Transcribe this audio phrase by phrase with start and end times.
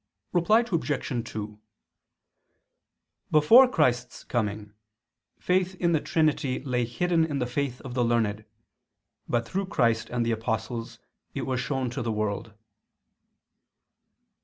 [0.33, 1.29] Reply Obj.
[1.31, 1.59] 2:
[3.29, 4.73] Before Christ's coming,
[5.37, 8.43] faith in the Trinity lay hidden in the faith of the learned,
[9.29, 10.97] but through Christ and the apostles
[11.35, 12.51] it was shown to the world.